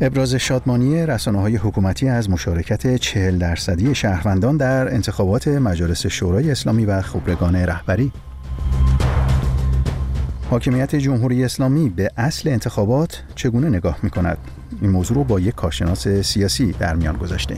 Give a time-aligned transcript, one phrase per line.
[0.00, 6.84] ابراز شادمانی رسانه های حکومتی از مشارکت چهل درصدی شهروندان در انتخابات مجالس شورای اسلامی
[6.84, 8.12] و خبرگان رهبری.
[10.50, 14.38] حاکمیت جمهوری اسلامی به اصل انتخابات چگونه نگاه می کند؟
[14.80, 17.56] این موضوع رو با یک کارشناس سیاسی در میان گذاشته.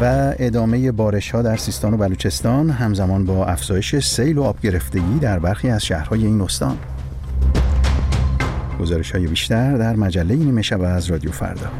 [0.00, 5.18] و ادامه بارش ها در سیستان و بلوچستان همزمان با افزایش سیل و آب گرفتگی
[5.20, 6.78] در برخی از شهرهای این استان.
[8.80, 11.70] گزارش های بیشتر در مجله نیمه شب از رادیو فردا.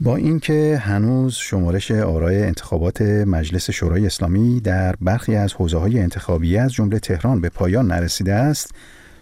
[0.00, 6.56] با اینکه هنوز شمارش آرای انتخابات مجلس شورای اسلامی در برخی از حوزه های انتخابی
[6.56, 8.74] از جمله تهران به پایان نرسیده است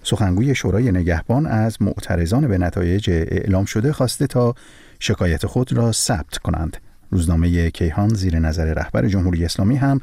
[0.03, 4.55] سخنگوی شورای نگهبان از معترضان به نتایج اعلام شده خواسته تا
[4.99, 6.77] شکایت خود را ثبت کنند.
[7.11, 10.01] روزنامه کیهان زیر نظر رهبر جمهوری اسلامی هم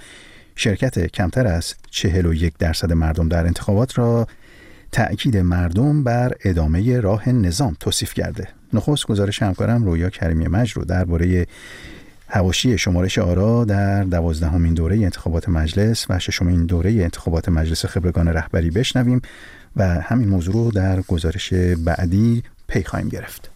[0.60, 4.28] شرکت کمتر از 41 درصد مردم در انتخابات را
[4.92, 11.48] تأکید مردم بر ادامه راه نظام توصیف کرده نخست گزارش همکارم رویا کریمی مجرو درباره
[12.30, 18.72] هواشی شمارش آرا در دوازدهمین دوره انتخابات مجلس و ششمین دوره انتخابات مجلس خبرگان رهبری
[18.72, 19.22] بشنویم
[19.76, 23.50] و همین موضوع رو در گزارش بعدی پی خواهیم گرفت.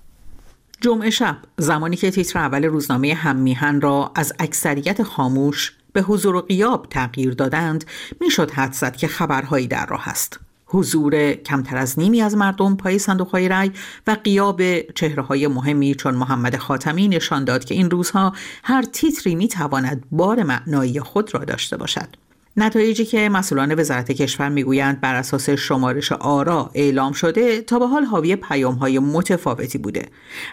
[0.81, 6.41] جمعه شب زمانی که تیتر اول روزنامه هممیهن را از اکثریت خاموش به حضور و
[6.41, 7.85] قیاب تغییر دادند
[8.21, 12.99] می‌شد حد زد که خبرهایی در راه است حضور کمتر از نیمی از مردم پای
[12.99, 13.71] صندوقهای رأی
[14.07, 19.35] و قیاب چهره های مهمی چون محمد خاتمی نشان داد که این روزها هر تیتری
[19.35, 22.20] می تواند بار معنایی خود را داشته باشد.
[22.57, 28.03] نتایجی که مسئولان وزارت کشور می‌گویند بر اساس شمارش آرا اعلام شده تا به حال
[28.03, 30.05] حاوی پیام های متفاوتی بوده.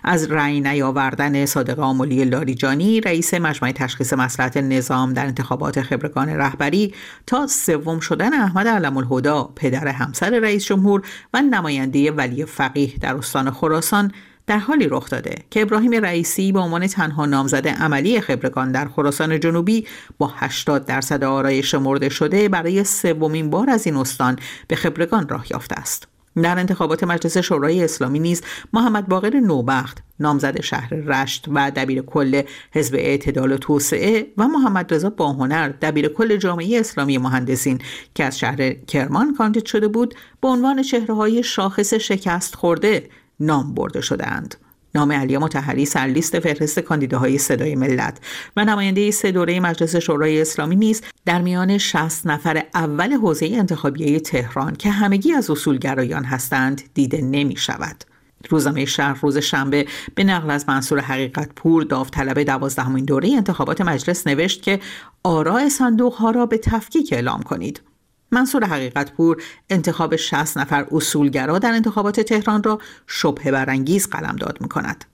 [0.05, 6.95] از رأی نیاوردن صادق آمولی لاریجانی رئیس مجمع تشخیص مسئلت نظام در انتخابات خبرگان رهبری
[7.27, 11.03] تا سوم شدن احمد علم الهدا پدر همسر رئیس جمهور
[11.35, 14.13] و نماینده ولی فقیه در استان خراسان
[14.49, 19.41] در حالی رخ داده که ابراهیم رئیسی به عنوان تنها نامزد عملی خبرگان در خراسان
[19.41, 19.87] جنوبی
[20.19, 24.39] با 80 درصد آرای شمرده شده برای سومین بار از این استان
[24.69, 26.09] به خبرگان راه یافته است.
[26.43, 28.43] در انتخابات مجلس شورای اسلامی نیز
[28.73, 32.43] محمد باقر نوبخت نامزد شهر رشت و دبیر کل
[32.73, 37.79] حزب اعتدال و توسعه و محمد رضا باهنر دبیر کل جامعه اسلامی مهندسین
[38.15, 43.09] که از شهر کرمان کاندید شده بود به عنوان چهره های شاخص شکست خورده
[43.41, 44.55] نام برده شدهاند.
[44.95, 48.21] نام علی متحری سرلیست فهرست کاندیداهای صدای ملت
[48.57, 54.21] و نماینده سه دوره مجلس شورای اسلامی نیز در میان 60 نفر اول حوزه انتخابیه
[54.21, 58.05] تهران که همگی از اصولگرایان هستند دیده نمی شود.
[58.49, 64.27] روزنامه شهر روز شنبه به نقل از منصور حقیقت پور داوطلب دوازدهمین دوره انتخابات مجلس
[64.27, 64.81] نوشت که
[65.23, 67.83] آراء صندوق ها را به تفکیک اعلام کنید
[68.31, 74.69] منصور حقیقت پور انتخاب 60 نفر اصولگرا در انتخابات تهران را شبه برانگیز قلمداد می
[74.69, 75.05] کند.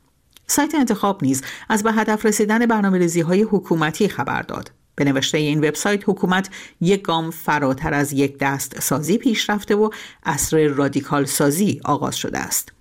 [0.46, 4.70] سایت انتخاب نیز از به هدف رسیدن برنامه های حکومتی خبر داد.
[4.96, 9.90] به نوشته این وبسایت حکومت یک گام فراتر از یک دست سازی پیش رفته و
[10.22, 12.72] اصر رادیکال سازی آغاز شده است.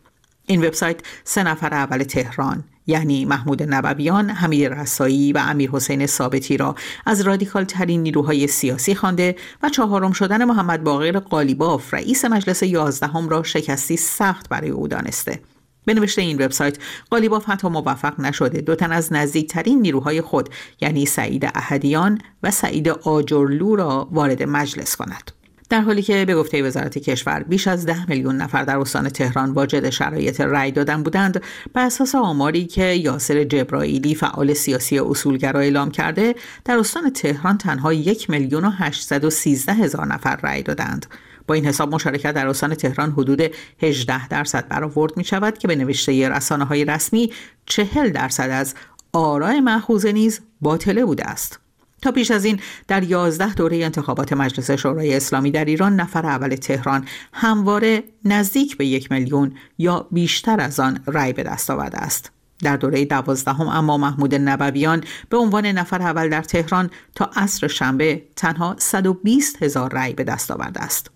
[0.46, 6.58] این وبسایت سه نفر اول تهران یعنی محمود نبویان، حمید رسایی و امیر حسین ثابتی
[6.58, 12.64] را از رادیکال ترین نیروهای سیاسی خوانده و چهارم شدن محمد باقر قالیباف رئیس مجلس
[12.64, 15.40] یازدهم را شکستی سخت برای او دانسته.
[15.86, 16.78] به این وبسایت
[17.10, 20.50] قالیباف حتی موفق نشده دو تن از نزدیکترین نیروهای خود
[20.82, 25.32] یعنی سعید احدیان و سعید آجرلو را وارد مجلس کند.
[25.69, 29.51] در حالی که به گفته وزارت کشور بیش از ده میلیون نفر در استان تهران
[29.51, 31.41] واجد شرایط رأی دادن بودند
[31.74, 36.35] بر اساس آماری که یاسر جبرائیلی فعال سیاسی اصولگرا اعلام کرده
[36.66, 38.74] در استان تهران تنها یک میلیون
[39.12, 41.06] و سیزده هزار نفر رأی دادند
[41.47, 43.41] با این حساب مشارکت در استان تهران حدود
[43.81, 47.31] 18 درصد برآورد می شود که به نوشته رسانه های رسمی
[47.66, 48.75] 40 درصد از
[49.13, 51.62] آرای محوزه نیز باطله بوده است.
[52.04, 56.56] تا پیش از این در 11 دوره انتخابات مجلس شورای اسلامی در ایران نفر اول
[56.56, 62.32] تهران همواره نزدیک به یک میلیون یا بیشتر از آن رأی به دست آورده است.
[62.60, 68.24] در دوره دوازدهم اما محمود نبویان به عنوان نفر اول در تهران تا عصر شنبه
[68.36, 71.12] تنها 120 هزار رأی به دست آورده است.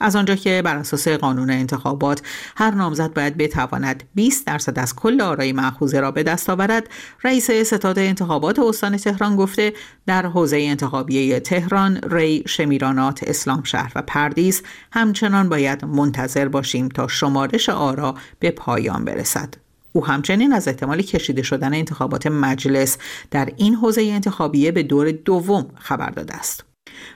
[0.00, 2.22] از آنجا که بر اساس قانون انتخابات
[2.56, 6.88] هر نامزد باید بتواند 20 درصد از کل آرای معخوزه را به دست آورد
[7.24, 9.72] رئیس ستاد انتخابات استان تهران گفته
[10.06, 14.62] در حوزه انتخابی تهران ری شمیرانات اسلام شهر و پردیس
[14.92, 19.54] همچنان باید منتظر باشیم تا شمارش آرا به پایان برسد.
[19.92, 22.98] او همچنین از احتمال کشیده شدن انتخابات مجلس
[23.30, 26.73] در این حوزه انتخابیه به دور دوم خبر داده است.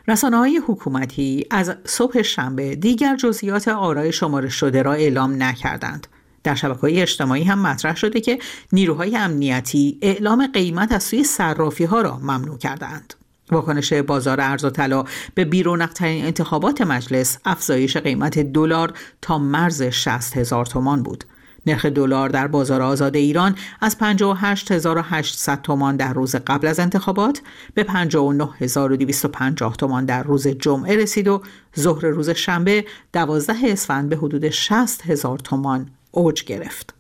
[0.09, 6.07] رسانه های حکومتی از صبح شنبه دیگر جزئیات آرای شمارش شده را اعلام نکردند.
[6.45, 8.39] در شبکه های اجتماعی هم مطرح شده که
[8.73, 13.15] نیروهای امنیتی اعلام قیمت از سوی صرافی ها را ممنوع کردند.
[13.51, 15.05] واکنش بازار ارز و طلا
[15.35, 18.93] به بیرونقترین انتخابات مجلس افزایش قیمت دلار
[19.23, 21.25] تا مرز 60 هزار تومان بود.
[21.69, 27.41] نرخ دلار در بازار آزاد ایران از 58800 تومان در روز قبل از انتخابات
[27.75, 31.43] به 59250 تومان در روز جمعه رسید و
[31.79, 36.98] ظهر روز شنبه 12 اسفند به حدود 60 هزار تومان اوج گرفت.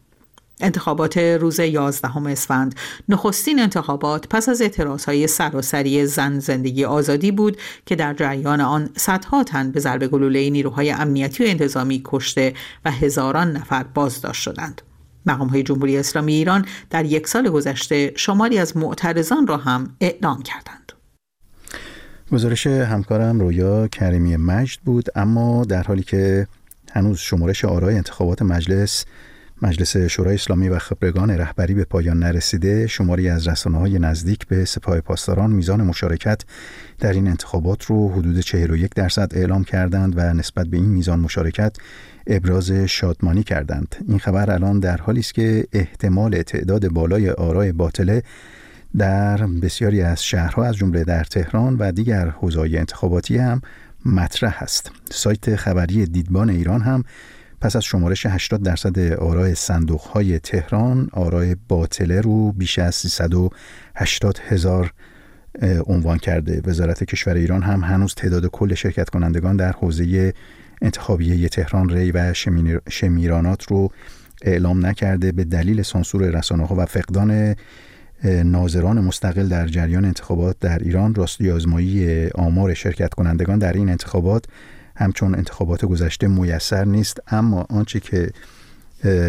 [0.61, 2.75] انتخابات روز 11 اسفند
[3.09, 4.63] نخستین انتخابات پس از
[5.07, 7.57] های سراسری زن زندگی آزادی بود
[7.87, 12.91] که در جریان آن صدها تن به ضرب گلوله نیروهای امنیتی و انتظامی کشته و
[12.91, 14.83] هزاران نفر بازداشت شدند.
[15.27, 20.43] مقام های جمهوری اسلامی ایران در یک سال گذشته شماری از معترضان را هم اعلام
[20.43, 20.93] کردند.
[22.33, 26.47] گزارش همکارم رویا کریمی مجد بود اما در حالی که
[26.93, 29.05] هنوز شمارش آرای انتخابات مجلس
[29.63, 34.65] مجلس شورای اسلامی و خبرگان رهبری به پایان نرسیده شماری از رسانه های نزدیک به
[34.65, 36.41] سپاه پاسداران میزان مشارکت
[36.99, 41.77] در این انتخابات رو حدود 41 درصد اعلام کردند و نسبت به این میزان مشارکت
[42.27, 43.97] ابراز شادمانی کردند.
[44.09, 48.23] این خبر الان در حالی است که احتمال تعداد بالای آرای باطله
[48.97, 53.63] در بسیاری از شهرها از جمله در تهران و دیگر حوزه‌های انتخاباتی هم
[54.05, 54.91] مطرح است.
[55.11, 57.05] سایت خبری دیدبان ایران هم
[57.61, 64.39] پس از شمارش 80 درصد آرای صندوق های تهران آرای باطله رو بیش از 380
[64.49, 64.93] هزار
[65.87, 66.63] عنوان کرده.
[66.65, 70.33] وزارت کشور ایران هم هنوز تعداد کل شرکت کنندگان در حوزه
[70.83, 72.35] انتخابیه تهران ری و
[72.89, 73.91] شمیرانات رو
[74.43, 75.33] اعلام نکرده.
[75.33, 77.55] به دلیل سانسور رسانه ها و فقدان
[78.25, 84.45] ناظران مستقل در جریان انتخابات در ایران راستی آزمایی آمار شرکت کنندگان در این انتخابات
[84.99, 88.31] همچون انتخابات گذشته میسر نیست اما آنچه که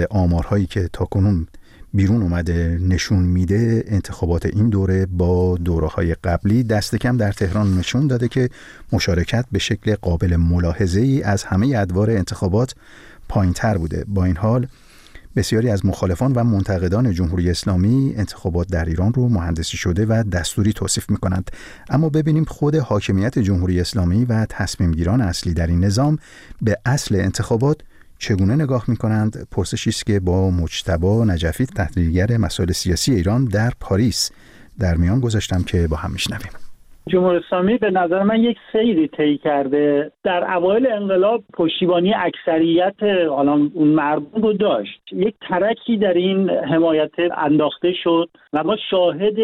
[0.09, 1.47] آمارهایی که تاکنون
[1.93, 7.77] بیرون اومده نشون میده انتخابات این دوره با دوره های قبلی دست کم در تهران
[7.77, 8.49] نشون داده که
[8.91, 12.75] مشارکت به شکل قابل ملاحظه ای از همه ادوار انتخابات
[13.29, 14.05] پایین تر بوده.
[14.07, 14.67] با این حال
[15.39, 20.73] بسیاری از مخالفان و منتقدان جمهوری اسلامی انتخابات در ایران رو مهندسی شده و دستوری
[20.73, 21.51] توصیف می کنند
[21.89, 26.17] اما ببینیم خود حاکمیت جمهوری اسلامی و تصمیم گیران اصلی در این نظام
[26.61, 27.77] به اصل انتخابات
[28.17, 33.73] چگونه نگاه می کنند پرسشی است که با مجتبا نجفی تحلیلگر مسائل سیاسی ایران در
[33.79, 34.31] پاریس
[34.79, 36.68] در میان گذاشتم که با هم میشنویم.
[37.09, 40.11] جمهوری اسلامی به نظر من یک سیری طی کرده.
[40.23, 45.01] در اوایل انقلاب پشتیبانی اکثریت حالا اون مردم رو داشت.
[45.11, 49.35] یک ترکی در این حمایت انداخته شد و ما شاهد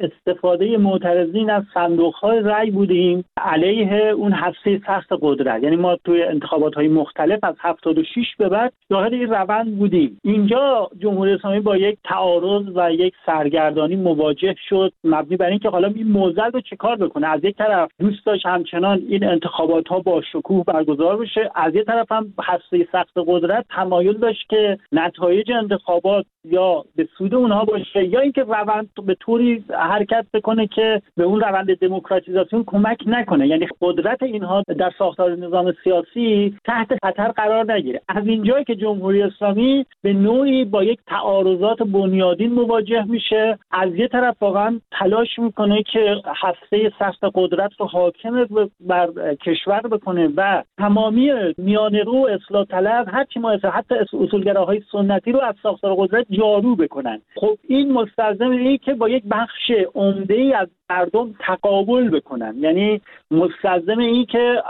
[0.00, 3.24] استفاده معترضین از صندوق های رأی بودیم.
[3.36, 5.62] علیه اون حفظه سخت قدرت.
[5.62, 10.20] یعنی ما توی انتخابات های مختلف از 76 به بعد شاهد این روند بودیم.
[10.24, 14.92] اینجا جمهوری اسلامی با یک تعارض و یک سرگردانی مواجه شد.
[15.04, 16.76] مبنی بر اینکه حالا این موزل رو چه
[17.10, 21.74] بکنه از یک طرف دوست داشت همچنان این انتخابات ها با شکوه برگزار بشه از
[21.74, 27.64] یک طرف هم حساسه سخت قدرت تمایل داشت که نتایج انتخابات یا به سود اونها
[27.64, 33.46] باشه یا اینکه روند به طوری حرکت بکنه که به اون روند دموکراتیزاسیون کمک نکنه.
[33.46, 38.00] یعنی قدرت اینها در ساختار نظام سیاسی تحت خطر قرار نگیره.
[38.08, 44.08] از اینجایی که جمهوری اسلامی به نوعی با یک تعارضات بنیادین مواجه میشه از یه
[44.08, 48.46] طرف واقعا تلاش می‌کنه که هسته سخت قدرت رو حاکم
[48.80, 55.32] بر کشور بکنه و تمامی میان رو اصلاح طلب هر چی ما حتی اصولگراهای سنتی
[55.32, 57.22] رو از ساختار قدرت جارو بکنن.
[57.36, 62.54] خب این مستلزم اینه که با یک بخش عمده ای از مردم تقابل بکنن.
[62.58, 64.62] یعنی مستلزم این که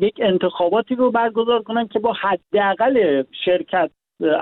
[0.00, 3.90] یک انتخاباتی رو برگزار کنن که با حداقل شرکت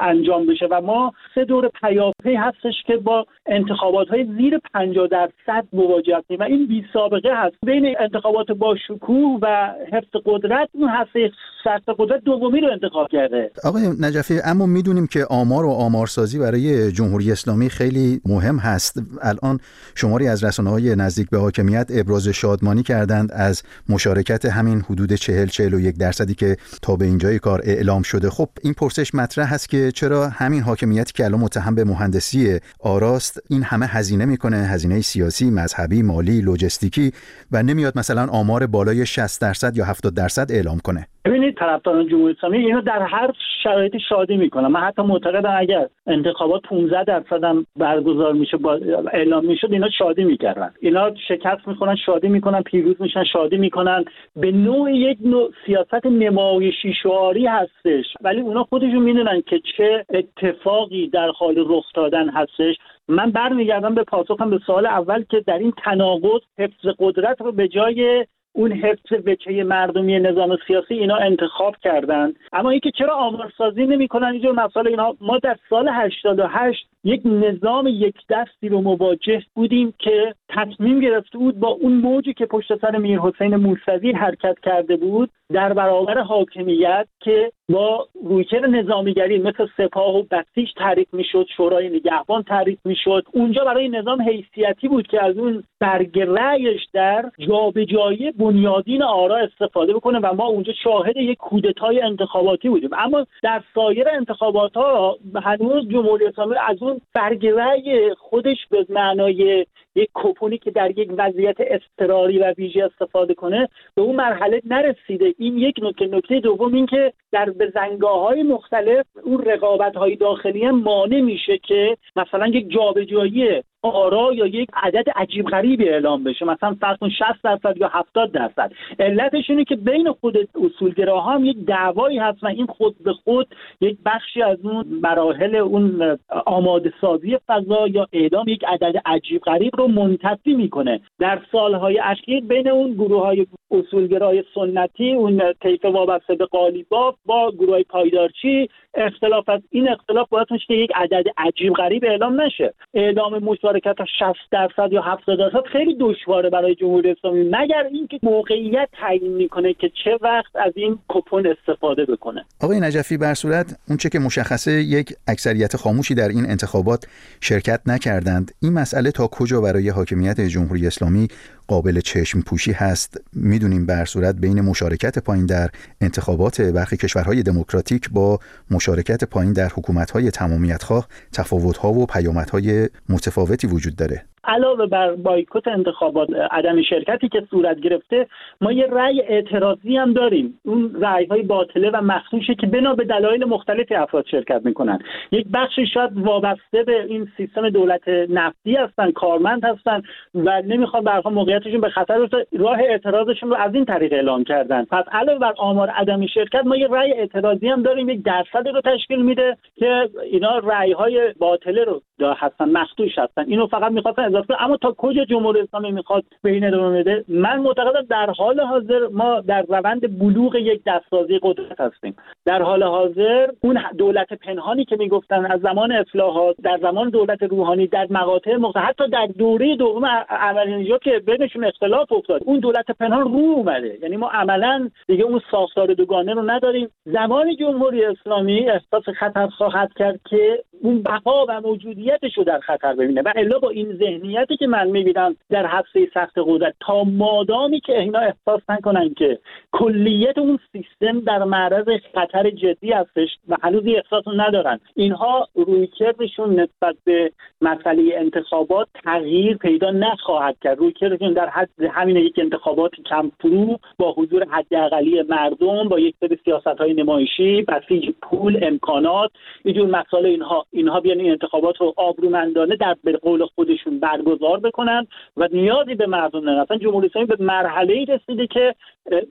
[0.00, 5.64] انجام بشه و ما سه دور پیاپی هستش که با انتخابات های زیر 50 درصد
[5.72, 7.56] مواجه هستیم و این بی سابقه هست.
[7.66, 11.30] بین انتخابات با شکوه و حفظ قدرت اون هسته
[11.64, 13.50] سخت قدرت دومی رو انتخاب کرده.
[13.64, 19.02] آقای نجفی اما می‌دونیم که آمار و آمارسازی برای جمهوری اسلامی خیلی مهم هست.
[19.22, 19.58] الان
[19.94, 25.46] شماری از رسانه های نزدیک به حاکمیت ابراز شادمانی کردند از مشارکت همین حدود 40
[25.46, 28.30] 41 درصدی که تا به اینجای کار اعلام شده.
[28.30, 29.61] خب این پرسش مطرح هست.
[29.68, 35.00] که چرا همین حاکمیتی که الان متهم به مهندسی آراست این همه هزینه می‌کنه؟ هزینه
[35.00, 37.12] سیاسی مذهبی مالی لوجستیکی
[37.52, 41.08] و نمیاد مثلا آمار بالای 60 درصد یا 70 درصد اعلام کنه.
[41.24, 43.30] ببینید طرفداران جمهوری اسلامی اینو در هر
[43.62, 48.72] شرایطی شادی می‌کنن من حتی معتقدم اگر انتخابات 15 درصد هم برگزار میشه با
[49.12, 50.70] اعلام می‌شد اینا شادی می‌کردن.
[50.80, 54.04] اینا شکست می‌کنن شادی می‌کنن پیروز میشن شادی می‌کنن.
[54.36, 58.04] به نوع یک نوع سیاست نمایشی شعاری هستش.
[58.20, 62.76] ولی اونا خودشون می‌دونن که چه اتفاقی در حال رخ دادن هستش.
[63.08, 67.68] من برمیگردم به پاسخم به سال اول که در این تناقض حفظ قدرت رو به
[67.68, 72.32] جای اون حفظ وچه مردمی نظام سیاسی اینا انتخاب کردن.
[72.52, 78.14] اما اینکه چرا آمارسازی نمی‌کنن؟ اینجور مسائل اینا ما در سال 88 یک نظام یک
[78.30, 83.18] دستی رو مواجه بودیم که تصمیم گرفته بود با اون موجی که پشت سر میر
[83.18, 90.22] حسین موسوی حرکت کرده بود در برابر حاکمیت که با رویکرد نظامیگری مثل سپاه و
[90.30, 93.24] بسیج تعریف می‌شد شورای نگهبان تعریف می‌شد.
[93.32, 99.94] اونجا برای نظام حیثیتی بود که از اون برگ رأیش در جابجایی بنیادین آرا استفاده
[99.94, 102.90] بکنه و ما اونجا شاهد یک کودتای انتخاباتی بودیم.
[102.98, 109.66] اما در سایر انتخابات ها هنوز جمهوری اسلامی از اون برگ رأی خودش به معنای
[109.94, 115.34] یک کپونی که در یک وضعیت اضطراری و ویژه استفاده کنه به اون مرحله نرسیده.
[115.38, 116.06] این یک نکته.
[116.06, 121.96] نکته دوم این که در بزنگاه های مختلف اون رقابت های داخلی مانع میشه که
[122.16, 126.44] مثلا یک جابجایی آرا یا یک عدد عجیب غریبی اعلام بشه.
[126.44, 128.72] مثلا فرض کن 60 درصد یا 70 درصد.
[128.98, 133.54] علتش اینه که بین خود اصولگراها هم یک دعوایی هست و این خود به خود
[133.80, 139.76] یک بخشی از اون مراحل اون آماده سازی فضا یا اعدام یک عدد عجیب غریب
[139.76, 141.00] رو منتفی می‌کنه.
[141.18, 147.52] در سالهای اخیر بین اون گروه های اصولگرای سنتی اون طیف وابسته به قالیباف با
[147.58, 152.40] گروه های پایدارچی اختلاف از این اختلاف باید میشه که یک عدد عجیب غریب اعلام
[152.40, 152.74] نشه.
[152.94, 158.88] اعلام مشارکت 60 درصد یا 70 درصد خیلی دشواره برای جمهوری اسلامی مگر اینکه موقعیت
[158.92, 162.44] تعیین می‌کنه که چه وقت از این کپون استفاده بکنه.
[162.62, 167.06] آقای نجفی بر صورت اونچه که مشخصه یک اکثریت خاموشی در این انتخابات
[167.40, 168.52] شرکت نکردند.
[168.62, 171.28] این مسئله تا کجا برای حاکمیت جمهوری اسلامی
[171.72, 173.20] قابل چشم پوشی هست.
[173.32, 179.68] می‌دونیم بر صورت بین مشارکت پایین در انتخابات برخی کشورهای دموکراتیک با مشارکت پایین در
[179.68, 184.24] حکومت‌های تمامیتخواه تفاوت‌ها و پیامدهای متفاوتی وجود داره.
[184.44, 188.26] علاوه بر بایکوت انتخابات عدم شرکتی که صورت گرفته
[188.60, 190.60] ما یه رأی اعتراضی هم داریم.
[190.64, 194.98] اون رأی های باطله و مخصوصه که بنا به دلایل مختلفی افراد شرکت می‌کنن.
[195.32, 200.02] یک بخشی شاید وابسته به این سیستم دولت نفتی هستن کارمند هستن
[200.34, 202.46] و نمی‌خوان برها موقعیتشون به خطر بیفته.
[202.58, 204.84] راه اعتراضشون رو از این طریق اعلام کردن.
[204.84, 208.08] پس علاوه بر آمار عدم شرکت ما یه رأی اعتراضی هم داریم.
[208.08, 213.44] یک درصدی رو تشکیل میده که اینا رأی های باطله رو هستن مخدوش هستن.
[213.46, 217.60] اینو فقط می‌خواستن اضافه اما تا کجا جمهوری اسلامی می‌خواد به این ادامه بده؟ من
[217.60, 222.16] معتقدم در حال حاضر ما در روند بلوغ یک دستسازی قدرت هستیم.
[222.44, 227.86] در حال حاضر اون دولت پنهانی که می‌گفتن از زمان اصلاحات در زمان دولت روحانی
[227.86, 233.22] در مقاطع مختلف حتی در دوره دوم عملی که بینشون اختلاف افتاد اون دولت پنهان
[233.22, 233.98] رو اومده.
[234.02, 236.88] یعنی ما عملا دیگه اون ساختار دوگانه رو نداریم.
[237.04, 242.94] زمان جمهوری اسلامی احساس خطر خواهد کرد که اون بقا و موجودیتش رو در خطر
[242.94, 246.74] ببینه و الا با این ذهنیتی که من می‌بینم در حفظه سخت قدرت.
[246.80, 249.38] تا مادامی که اینا احساس نکنن که
[249.72, 254.80] کلیت اون سیستم در معرض خطر جدی هستش و هنوز احساس ندارن.
[254.94, 260.78] اینها رویکردشون نسبت به مسئله انتخابات تغییر پیدا نخواهد کرد.
[260.78, 266.38] رویکردشون در حد همین یک انتخابات کم فرو با حضور حداقلی مردم با یک سری
[266.44, 269.30] سیاست های نمایشی بسیج پول امکانات
[269.64, 270.66] اینجور مسائل اینها.
[270.70, 276.06] اینها بیان این انتخابات رو آبرومندانه در به قول خودشون برگزار بکنن و نیازی به
[276.06, 278.74] مردم ندارن اصلا جمهوری اسلامی به مرحله ای رسیده که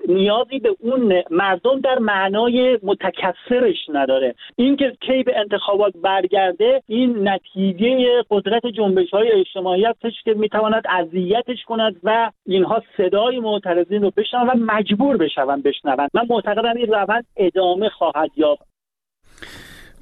[0.08, 4.36] نیازی به اون مردم در معنای متکثرش نداره.
[4.56, 11.64] اینکه کی به انتخابات برگرده این نتیجه قدرت جنبش های اجتماعی هستش که می‌تواند اذیتش
[11.68, 17.26] کند و اینها صدای معترضین رو بشنون و مجبور بشون بشنوند من معتقدم این روند
[17.38, 18.64] ادامه خواهد یافت.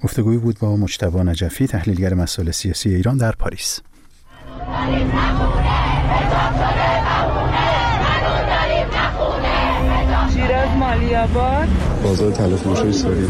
[0.04, 3.89] گفتگوی بود با مجتبا نجفی تحلیلگر مسائل سیاسی ایران در پاریس.
[10.34, 11.68] شیراز مالی آباد
[12.04, 13.28] بازار تلف موشه ساری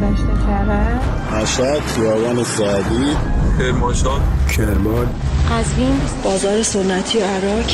[0.00, 1.00] داشته کرد
[1.42, 3.16] مشهد خیابان سعدی.
[3.58, 4.20] کرمانشاه.
[4.56, 5.06] کرمان.
[5.50, 7.64] قزوین بازار سنتی عراق.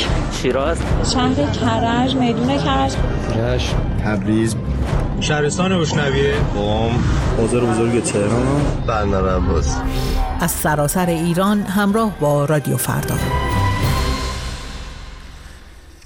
[0.41, 0.77] شیراز.
[1.13, 2.93] شهر کرج میدون کرج.
[3.37, 4.55] رشت تبریز.
[5.19, 6.33] شهرستان بشنویه.
[6.33, 6.91] قم
[7.37, 8.61] بازار بزرگ تهران.
[8.87, 9.77] بندر عباس.
[10.39, 13.15] از سراسر ایران همراه با رادیو فردا.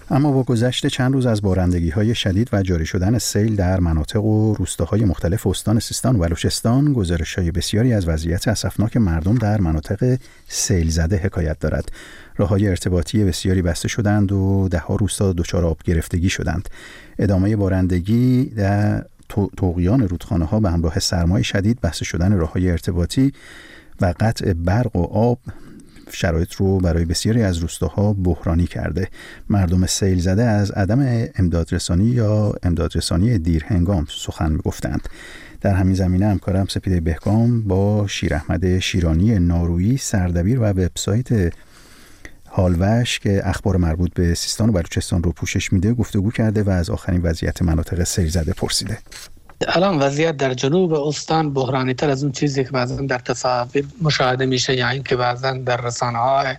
[0.09, 4.23] اما با گذشت چند روز از بارندگی های شدید و جاری شدن سیل در مناطق
[4.23, 9.61] و روستاهای مختلف استان سیستان و بلوچستان گزارش های بسیاری از وضعیت اسفناک مردم در
[9.61, 10.17] مناطق
[10.47, 11.91] سیل زده حکایت دارد.
[12.37, 16.69] راه های ارتباطی بسیاری بسته شدند و ده ها روستا دچار آب گرفتگی شدند.
[17.19, 19.05] ادامه بارندگی در
[19.57, 23.33] توقیان رودخانه ها به همراه سرمای شدید بسته شدن راه های ارتباطی
[24.01, 25.39] و قطع برق و آب
[26.11, 29.09] شرایط رو برای بسیاری از روستاها بحرانی کرده.
[29.49, 35.09] مردم سیل زده از عدم امدادرسانی یا امدادرسانی دیر هنگام سخن می‌گفتند.
[35.61, 41.53] در همین زمینه همکارم سپیده بهکام با شیر احمد شیرانی نارویی سردبیر و وبسایت
[42.45, 46.89] حالوش که اخبار مربوط به سیستان و بلوچستان رو پوشش میده گفتگو کرده و از
[46.89, 48.97] آخرین وضعیت مناطق سیل زده پرسیده.
[49.61, 54.45] الان وضعیت در جنوب استان بحرانی تر از اون چیزی که بعضا در تصاویر مشاهده
[54.45, 56.55] میشه یا اینکه بعضا در رسانه های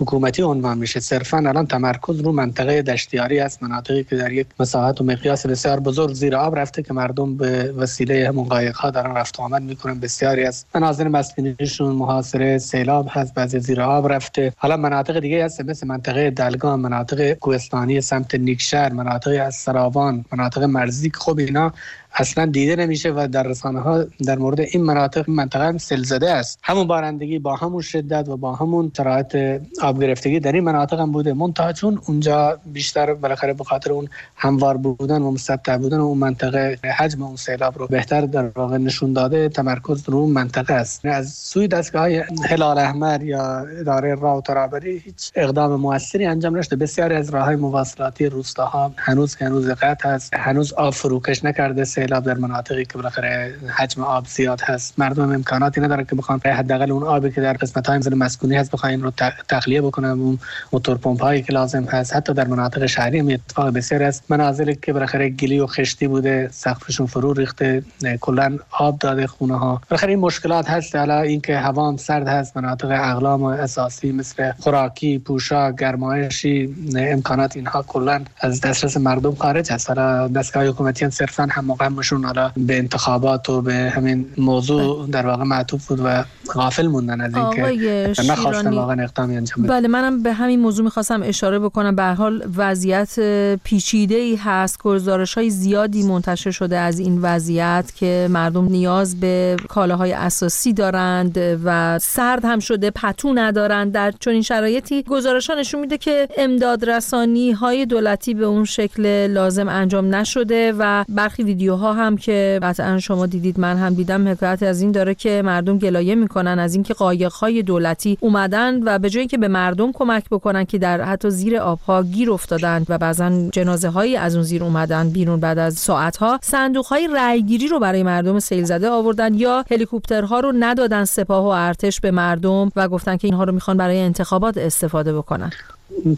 [0.00, 1.00] حکومتی عنوان میشه.
[1.00, 5.80] صرفا الان تمرکز رو منطقه دشتیاری است مناطقی که در یک مساحت و مقیاس بسیار
[5.80, 10.00] بزرگ زیر آب رفته که مردم به وسیله همون قایق ها دارن رفت آمد می‌کنن.
[10.00, 14.52] بسیاری از مناظر مسکونیشون محاصره سیلاب هست بعضی زیر آب رفته.
[14.56, 20.62] حالا مناطق دیگه هست مثل منطقه دلگان مناطق کوهستانی سمت نیکشهر مناطق از سراوان مناطق
[20.62, 21.72] مرزی خب اینا
[22.16, 26.58] اصلا دیده نمیشه و در رسانه ها در مورد این مناطق منطقه هم سلزده است.
[26.62, 31.12] همون بارندگی با همون شدت و با همون شرایط آب گرفتگی در این مناطق هم
[31.12, 31.32] بوده.
[31.32, 36.18] منتها چون اونجا بیشتر بالاخره به خاطر اون هموار بودن و مستطع بودن و اون
[36.18, 41.04] منطقه حجم اون سیلاب رو بهتر در واقع نشون داده تمرکز رو منطقه است.
[41.04, 42.08] از سوی دستگاه
[42.48, 46.76] هلال احمر یا اداره راه و ترابری هیچ اقدام موثری انجام نشده.
[46.76, 52.34] بسیاری از راه های مواصلاتی روستاها هنوز هنوز قطع است هنوز آب فروکش نکرده در
[52.34, 54.98] مناطقی که بالاخره حجم آب زیاد هست.
[54.98, 59.02] مردم امکاناتی نداره که بخوان حداقل اون آبی که در قسمت های مسکونی هست بخواین
[59.02, 59.12] رو
[59.48, 60.08] تخلیه بکنن.
[60.08, 60.38] اون
[60.72, 62.16] موتور پمپ هایی که لازم هست.
[62.16, 64.24] حتی در مناطق شهری هم اتفاق بسیار است.
[64.28, 67.82] منازلی که بالاخره گلی و خشتی بوده سقفشون فرو ریخته
[68.20, 70.96] کلا آب داده خونه ها بالاخره این مشکلات هست.
[70.96, 77.56] حالا اینکه هوا هم سرد هست مناطق اقلام و اساسی مثل خوراکی پوشاک گرمایشی امکانات
[77.56, 79.88] اینها کلا از دسترس مردم خارج هست.
[79.88, 81.64] حالا دستگاه حکومتی هم صرفا هم
[81.96, 87.20] مقامشون حالا به انتخابات و به همین موضوع در واقع معطوف بود و غافل موندن
[87.20, 91.96] از اینکه نخواستن واقعا اقدامی انجام بله منم به همین موضوع می‌خواستم اشاره بکنم.
[91.96, 93.20] به حال وضعیت
[93.64, 94.78] پیچیده ای هست.
[94.78, 101.38] گزارش های زیادی منتشر شده از این وضعیت که مردم نیاز به کالاهای اساسی دارند
[101.64, 103.92] و سرد هم شده پتو ندارند.
[103.92, 109.26] در چنین شرایطی گزارش ها نشون میده که امداد رسانی های دولتی به اون شکل
[109.26, 111.44] لازم انجام نشده و برخی
[111.76, 115.78] ویدیوها هم که قطعا شما دیدید من هم دیدم حکایت از این داره که مردم
[115.78, 120.24] گلایه می‌کنن از اینکه قایق های دولتی اومدن و به جای که به مردم کمک
[120.30, 124.64] بکنن که در حتی زیر آبها گیر افتادن و بعضا جنازه هایی از اون زیر
[124.64, 129.34] اومدن بیرون بعد از ساعت ها صندوق های رأیگیری رو برای مردم سیل زده آوردن
[129.34, 133.76] یا هلیکوپترها رو ندادن سپاه و ارتش به مردم و گفتن که اینها رو می‌خوان
[133.76, 135.50] برای انتخابات استفاده بکنن.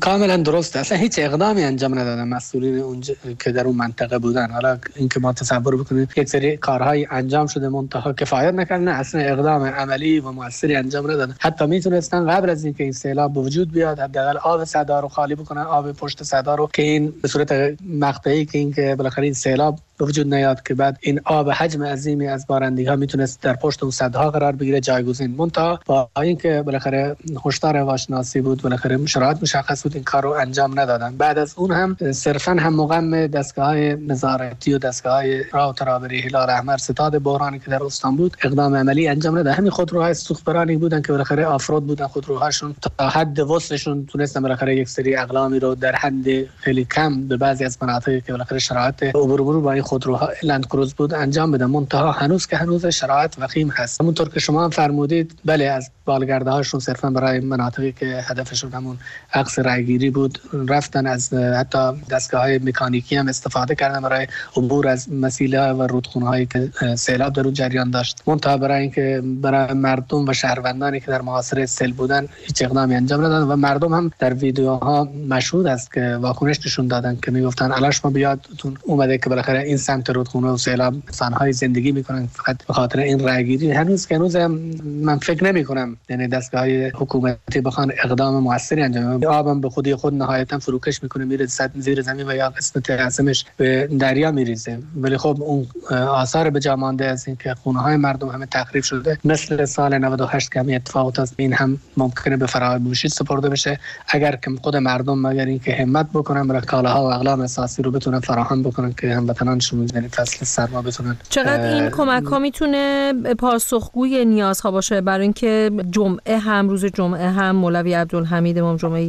[0.00, 2.28] کاملا درست اصلا هیچ اقدامی انجام ندادن.
[2.28, 4.50] مسئولین اونجا که در اون منطقه بودن.
[4.50, 8.88] حالا اینکه ما تصور بکنیم یک سری کارهای انجام شده منتها کفایت نکردن.
[8.88, 11.35] اصلا اقدام عملی و موثری انجام ندادن.
[11.40, 15.35] حتی می‌تونستن قبل از اینکه این سیلاب به وجود بیاد حداقل آب صدا رو خالی
[15.35, 17.52] بکنن آب پشت صدا رو که این به صورت
[17.88, 22.28] مقطعی که اینکه بالاخره این سیلاب به وجود نیاد که بعد این آب حجم عظیمی
[22.28, 25.31] از بارندگی ها می‌تونست در پشت اون صدها قرار بگیره جایگزین.
[25.31, 30.81] مونتا با اینکه بالاخره هشدار هواشناسی بود بالاخره شرایط مشخص بود این کار رو انجام
[30.81, 31.16] ندادن.
[31.16, 36.21] بعد از اون هم صرفا هم مقام دستگاه های نظارتی و دستگاه های راه ترابری
[36.21, 40.77] هلال احمر ستاد بحرانی که در استان بود اقدام عملی انجام نداد همین خودروهای سوختبرانی
[40.77, 42.75] بودن که بالاخره آفرود بودن خودروهاشون.
[42.99, 47.64] تا حد وصلشون تونستن بالاخره یک سری اقلامی رو در حد خیلی کم به بعضی
[47.64, 51.66] از مناطق که بالاخره شرایط عبور با این خودروها لند کروز بود انجام بدن.
[51.66, 54.01] منتها هنوز که هنوز شرایط وخیم هست.
[54.01, 58.99] همونطور که شما هم فرمودید بله از بالگرده هاشون صرفا برای مناطقی که هدفشون همون
[59.48, 60.38] عکس رایگیری بود.
[60.68, 61.78] رفتن از حتی
[62.11, 67.32] دستگاه های مکانیکی هم استفاده کردن برای عبور از مسیله و رودخونه هایی که سیلاب
[67.32, 68.22] در اون جریان داشت.
[68.26, 73.24] منتها برای اینکه برای مردم و شهروندانی که در محاصره سیل بودن هیچ اقدامی انجام
[73.24, 78.04] ندادن و مردم هم در ویدیوها مشهود است که واکنش نشون دادن که می‌گفتن الاش
[78.04, 82.26] ما بیادتون اومده که بالاخره این سمت رودخونه و سیلاب انسانهای زندگی می‌کنن.
[82.26, 83.70] فقط به خاطر این رأیگیری.
[83.70, 89.20] هنوز که هنوز من فکر نمی کنم یعنی دستگاه های حکومتی بخوان اقدام موثری انجام
[89.38, 93.88] آبم به خودی خود نهایتا فروکش می‌کنه میره زیر زمین و یا قسمت اعظمش به
[93.98, 94.79] دریا میریزه.
[94.96, 99.18] ولی خب اون آثار به جا مانده از اینکه خونه های مردم همه تخریب شده.
[99.24, 103.81] مثل سال 98 که اتفاقات از این هم ممکنه به فراموشی سپرده بشه.
[104.09, 108.20] اگر که خود مردم مگر اینکه همت بکنن برای کالاها و اقلام اساسی رو بتونن
[108.20, 114.70] فراهم بکنن که هموطنانشون یعنی فصل سرما بتونن چقدر این کمک ها می‌تونه پاسخگوی نیازها
[114.70, 119.03] باشه؟ برای اینکه جمعه هم روز جمعه هم مولوی عبدالحمید امام جمعه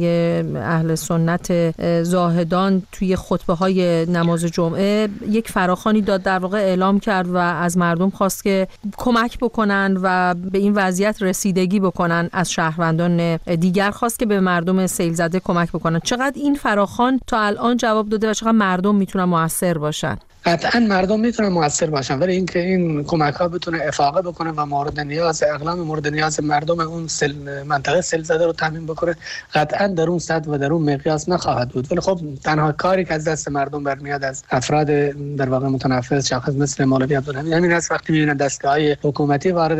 [0.56, 7.28] اهل سنت زاهدان توی خطبه های نماز جمعه یک فراخانی داد در واقع اعلام کرد
[7.28, 13.36] و از مردم خواست که کمک بکنن و به این وضعیت رسیدگی بکنن از شهروندان
[13.36, 13.90] دیگر.
[13.90, 16.00] خواست که به مردم سیل زده کمک بکنن.
[16.00, 21.20] چقدر این فراخان تا الان جواب داده و چقدر مردم می‌تونن موثر باشن؟ قطعا مردم
[21.20, 25.80] می‌تونن موثر باشن ولی اینکه این کمک ها بتونه افاقه بکنه و مورد نیاز اقلام
[25.80, 29.16] مورد نیاز مردم اون سل منطقه سل زده رو تامین بکنه
[29.54, 31.92] قطعا در اون صد و در اون مقیاس نخواهد بود.
[31.92, 34.86] ولی خب تنها کاری که از دست مردم برمیاد از افراد
[35.36, 37.92] در واقع متنفذ شخص مثل مولوی عبدالحمید همین است.
[37.92, 39.78] وقتی می‌بینن دستگاه های حکومتی وارد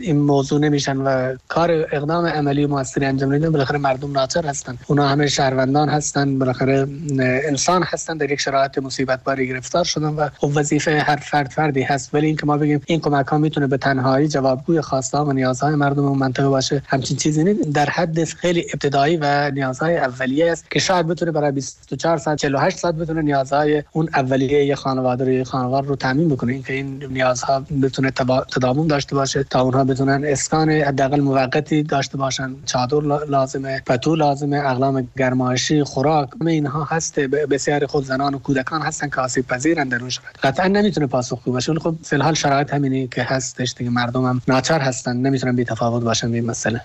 [0.00, 4.78] این موضوع نمیشن و کار اقدام عملی موثری انجام نمیدن بالاخره مردم ناچار هستن.
[4.86, 6.86] اونا همه شهروندان هستن بالاخره
[7.20, 11.82] انسان هستن در یک شرایط مصیبت باری گرفتار شدن و خب وظیفه هر فرد فردی
[11.82, 15.74] هست ولی اینکه ما بگیم این کمک ها می‌تونه به تنهایی جوابگوی خواسته و نیازهای
[15.74, 17.68] مردم اون منطقه باشه همچین چیزی نیست.
[17.68, 22.78] در حد خیلی ابتدایی و نیازهای اولیه است که شاید بتونه برای 24 ساعت 48
[22.78, 26.52] ساعت بتونه نیازهای اون اولیه یه خانواده رو خانواده رو تامین بکنه.
[26.52, 28.10] اینکه این نیازها بتونه
[28.54, 32.54] تداوم داشته باشه تا اونها بتونن اسکان حداقل موقتی داشته باشن.
[32.66, 37.20] چادر لازمه پتو لازمه اقلام گرمایشی خوراک همه اینها هست.
[37.20, 39.85] بسیار خود زنان و کودکان هستن که آسیب پذیرن.
[39.88, 41.72] در اون شرایط قطعا نمی‌تونه پاسخگو باشه.
[41.72, 43.74] ولی خب فی الحال شرایط همینی که هستش.
[43.78, 45.16] دیگه مردم هم ناچار هستن.
[45.16, 46.80] نمی‌تونن بی تفاوت باشن به این مسئله.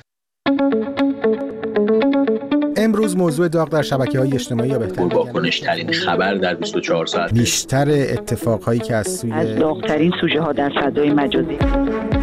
[2.77, 7.33] امروز موضوع داغ در شبکه های اجتماعی یا بهتر واکنش ترین خبر در 24 ساعت
[7.33, 11.57] بیشتر اتفاق هایی که از سوی از داغترین سوژه ها در فضای مجازی.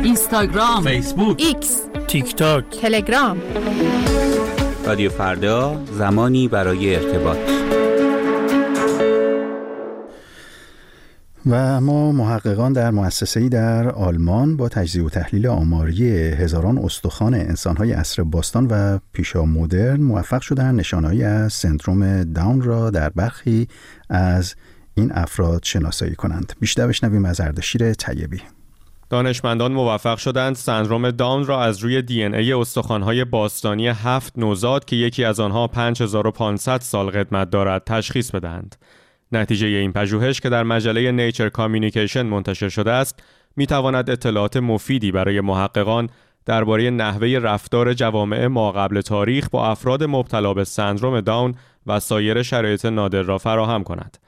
[0.03, 3.41] اینستاگرام فیسبوک ایکس تیک تاک تلگرام.
[4.87, 7.38] رادیو فردا زمانی برای ارتباط.
[11.48, 17.92] و ما محققان در مؤسسه‌ای در آلمان با تجزیه و تحلیل آماری هزاران استخوان انسانهای
[17.92, 23.68] عصر باستان و پیشا مدرن موفق شدن نشانهایی از سندروم داون را در برخی
[24.08, 24.54] از
[24.94, 26.52] این افراد شناسایی کنند.
[26.61, 28.42] بیشتر بشنویم از اردشیر طیبی.
[29.11, 34.84] دانشمندان موفق شدند سندروم داون را از روی دی ان ای استخوان‌های باستانی هفت نوزاد
[34.84, 38.76] که یکی از آنها 5500 سال قدمت دارد تشخیص بدهند.
[39.33, 43.23] نتیجه این پژوهش که در مجله نیچر کامیونیکیشن منتشر شده است
[43.57, 46.11] می تواند اطلاعات مفیدی برای محققان
[46.47, 51.55] درباره نحوه رفتار جوامع ما قبل تاریخ با افراد مبتلا به سندروم داون
[51.87, 54.19] و سایر شرایط نادر را فراهم کند.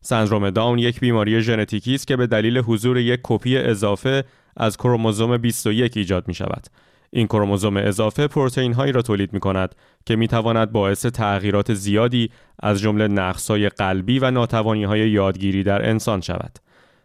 [0.00, 4.24] سندروم داون یک بیماری ژنتیکی است که به دلیل حضور یک کپی اضافه
[4.56, 6.66] از کروموزوم 21 ایجاد می شود.
[7.10, 9.74] این کروموزوم اضافه پروتئین هایی را تولید می کند
[10.06, 12.30] که می تواند باعث تغییرات زیادی
[12.62, 16.58] از جمله نقص های قلبی و ناتوانی های یادگیری در انسان شود.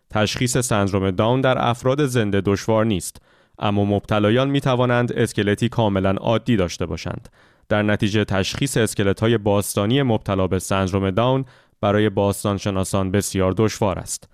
[0.09, 3.21] تشخیص سندروم داون در افراد زنده دشوار نیست
[3.59, 7.29] اما مبتلایان می توانند اسکلتی کاملا عادی داشته باشند.
[7.69, 11.45] در نتیجه تشخیص اسکلت های باستانی مبتلا به سندروم داون
[11.81, 14.29] برای باستان شناسان بسیار دشوار است.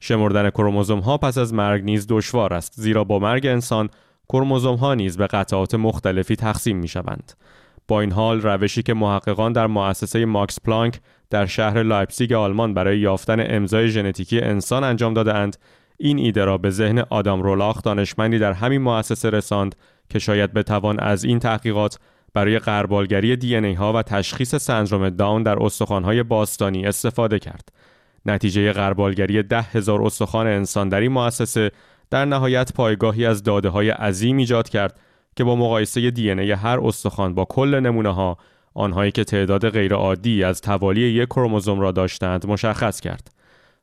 [0.00, 3.88] شمردن کروموزوم ها پس از مرگ نیز دشوار است زیرا با مرگ انسان
[4.28, 7.32] کروموزوم ها نیز به قطعات مختلفی تقسیم می شوند.
[7.88, 12.98] با این حال روشی که محققان در مؤسسه ماکس پلانک در شهر لایپزیگ آلمان برای
[12.98, 15.56] یافتن امضای ژنتیکی انسان انجام دادهاند
[15.98, 19.74] این ایده را به ذهن آدام رولاخ دانشمندی در همین مؤسسه رساند
[20.08, 21.98] که شاید بتوان از این تحقیقات
[22.34, 27.68] برای غربالگری دی ای ها و تشخیص سندروم داون در استخوان‌های باستانی استفاده کرد.
[28.26, 31.70] نتیجه غربالگری ده هزار استخوان انسان در این مؤسسه
[32.10, 35.00] در نهایت پایگاهی از داده های عظیم ایجاد کرد
[35.36, 38.38] که با مقایسه دی هر استخوان با کل نمونه ها
[38.74, 43.30] آنهایی که تعداد غیرعادی از توالی یک کروموزوم را داشتند مشخص کرد.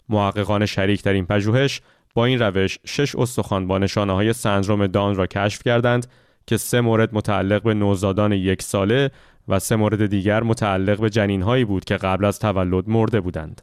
[0.09, 1.81] محققان شریک در این پژوهش
[2.13, 6.07] با این روش شش استخوان با نشانه های سندروم دان را کشف کردند
[6.47, 9.11] که سه مورد متعلق به نوزادان یک ساله
[9.47, 13.61] و سه مورد دیگر متعلق به جنین هایی بود که قبل از تولد مرده بودند.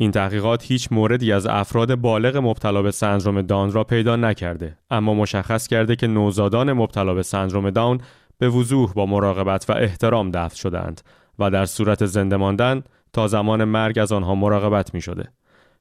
[0.00, 5.14] این تحقیقات هیچ موردی از افراد بالغ مبتلا به سندروم داون را پیدا نکرده اما
[5.14, 8.00] مشخص کرده که نوزادان مبتلا به سندروم داون
[8.38, 11.00] به وضوح با مراقبت و احترام دفن شدند
[11.38, 12.82] و در صورت زنده ماندن
[13.12, 15.28] تا زمان مرگ از آنها مراقبت می شده.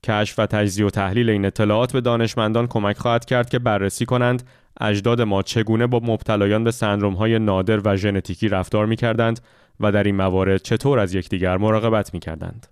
[0.03, 4.43] کشف و تجزیه و تحلیل این اطلاعات به دانشمندان کمک خواهد کرد که بررسی کنند
[4.81, 9.39] اجداد ما چگونه با مبتلایان به سندروم های نادر و ژنتیکی رفتار می کردند
[9.79, 12.67] و در این موارد چطور از یکدیگر مراقبت می کردند.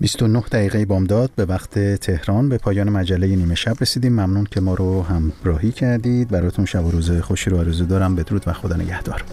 [0.00, 4.12] 29 دقیقه بامداد به وقت تهران به پایان مجله نیمه شب رسیدیم.
[4.12, 6.28] ممنون که ما رو همراهی کردید.
[6.28, 8.16] براتون شب و روز خوشی رو آرزو دارم.
[8.16, 9.24] بدرود و خدا نگهدار.